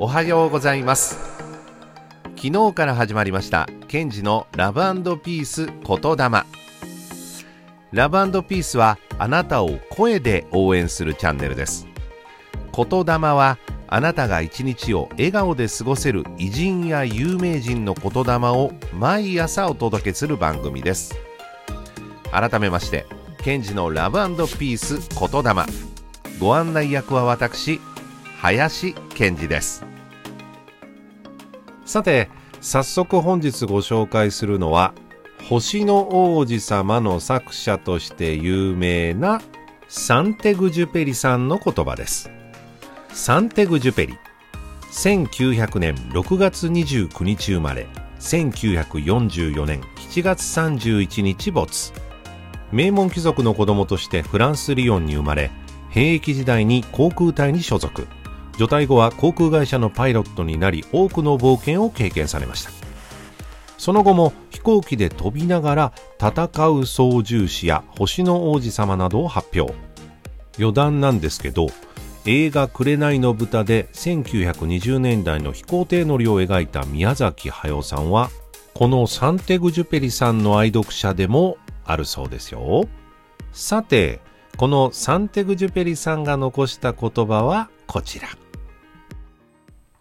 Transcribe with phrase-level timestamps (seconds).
[0.00, 1.16] おはようございます。
[2.36, 4.80] 昨日から始まりましたケンジのラブ
[5.20, 6.42] ピース言霊。
[7.92, 11.86] ラブピースはあなたを声で応援するチャンネルです。
[12.76, 21.14] 言霊はあなたが一日を笑顔で過ごせる偉人や有名人の言霊を毎朝お届けする番組です。
[22.32, 23.06] 改めまして
[23.44, 24.18] ケンジのラブ
[24.58, 25.62] ピース言霊。
[26.40, 27.78] ご案内役は私
[28.44, 29.86] 林健二です。
[31.86, 32.28] さて
[32.60, 34.92] 早速本日ご紹介するのは
[35.48, 39.40] 星の王子様の作者として有名な
[39.88, 42.30] サンテグジュペリさんの言葉です。
[43.14, 44.18] サンテグジュペリ
[44.92, 47.86] 1900年6月29日生まれ
[48.20, 51.92] 1944年7月31日没。
[52.72, 55.50] 名門貴族の子供としてフランス・リヨンに生まれ
[55.88, 58.06] 兵役時代に航空隊に所属。
[58.56, 62.70] 除隊後は航空会社のパイロットになり多くの冒険を経験されました。
[63.78, 69.74] その後も飛行機で飛びながら戦う操縦士や星の王子様などを発表。
[70.58, 71.66] 余談なんですけど
[72.26, 78.30] 映画「紅の豚」で1920年代の飛行艇乗りを描いた宮崎駿さんは
[78.72, 82.88] このサンテグジュペリさんの愛読者でもあるそうですよ。
[83.52, 84.20] さて
[84.56, 88.28] このサンテグジュペリさんが残した言葉はこちら。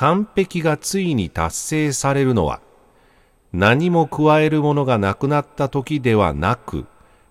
[0.00, 2.62] 完璧がついに達成されるのは、
[3.52, 6.86] 何も加えるものがなくなった時ではなく、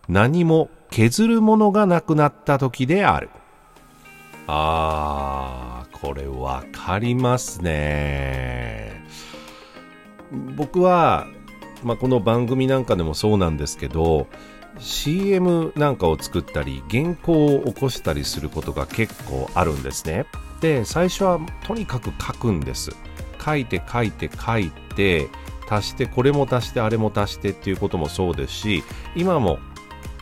[0.08, 3.32] 何も削るものがなくなった時である。
[4.46, 9.04] あー、これわかりますね。
[10.56, 11.26] 僕は、
[11.84, 14.28] まあ、この番組なんかでもそうなんですけど、
[14.78, 20.28] CM なんかを作ったり、原稿を起こしたりすることが結構あるんですね。
[20.62, 22.92] で最初はとにかく書くんです。
[23.44, 25.30] 書いて書いて書いて
[25.70, 28.84] 足してこれも足してあれも足してっていうこともそうですし
[29.16, 29.60] 今も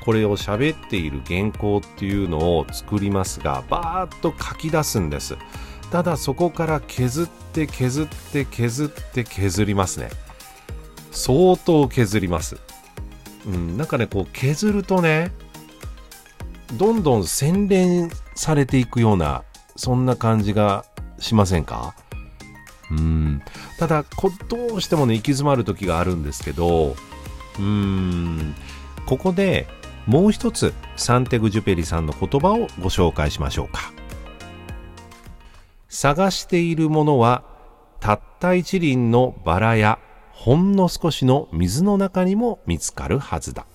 [0.01, 5.35] これを喋っている原稿っていうのを作りますがバーッと書き出すんです。
[5.91, 10.09] ただそこから削って削って削って削りますね。
[11.11, 12.57] 相当削ります。
[13.45, 15.31] うんなんかねこう削るとね
[16.73, 19.43] どんどん洗練されていくような
[19.77, 20.83] そんな感じが
[21.19, 21.95] しませんか？
[22.91, 23.41] うん。
[23.79, 28.55] ただこどうしてもね行き詰まる時があるんですけどうーん。
[29.05, 29.67] ここで
[30.05, 33.93] もう一つサンテグジュペリさんの言葉をご紹介しましょうか。
[35.89, 37.43] 探しているものは
[37.99, 39.99] たった一輪のバラや
[40.31, 43.65] ほんの少しの水の中にも見つかるはずだ。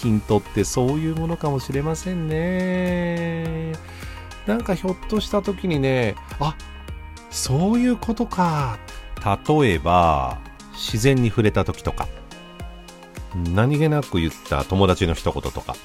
[0.00, 3.72] ヒントってそういうものかもしれませんね。
[4.46, 6.56] なんかひょっとした時にね、あ、
[7.30, 8.78] そういうことか。
[9.48, 10.38] 例えば、
[10.72, 12.08] 自然に触れた時とか、
[13.54, 15.76] 何気なく言った友達の一言とか、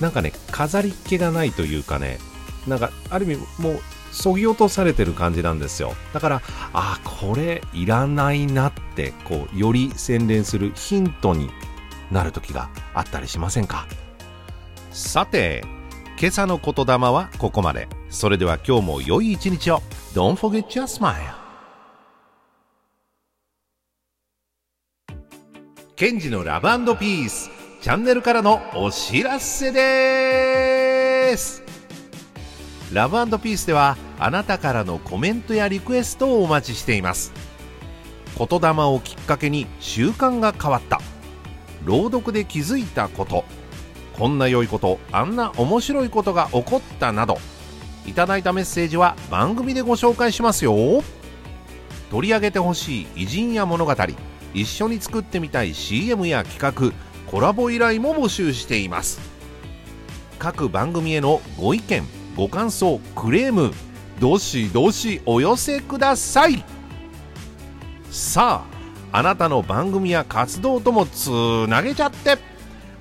[0.00, 2.18] なんかね、飾りっ気がないというかね、
[2.66, 3.80] なんか、ある意味、もう、
[4.10, 5.94] そぎ落とされてる感じなんですよ。
[6.12, 6.42] だから、
[6.72, 11.50] あ、これ、いらないなって、こう、より洗練するヒントに
[12.10, 13.86] なる時があったりしませんか？
[14.90, 15.64] さて、
[16.22, 17.88] 今朝の言霊はここまで。
[18.08, 19.82] それでは今日も良い一日を。
[20.14, 21.16] Don't forget your smile.
[25.96, 27.50] ケンジのラブピース。
[27.80, 31.64] チャンネルからのお知らせです。
[32.92, 37.32] ラブピースではあなたからのコメントやリクエストをお待ちしています。
[38.38, 41.00] 言霊をきっかけに習慣が変わった。
[41.84, 43.44] 朗読で気づいたこと。
[44.18, 47.38] こんな良いことあんな面白いことが起こったなど
[48.06, 51.02] いただいたメッセージは番組でご紹介しますよ。
[52.10, 53.94] 取り上げてほしい偉人や物語
[54.52, 56.92] 一緒に作ってみたい CM や企画
[57.30, 59.18] コラボ依頼も募集しています。
[60.38, 62.02] 各番組へのご意見
[62.36, 63.72] ご感想クレーム
[64.20, 66.64] どしどしお寄せください。
[68.10, 68.64] さ
[69.12, 71.30] ああなたの番組や活動ともつ
[71.68, 72.36] なげちゃって。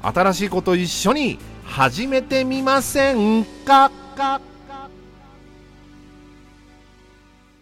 [0.01, 3.92] 新しいこと一緒に始めてみませんか？
[4.15, 4.42] か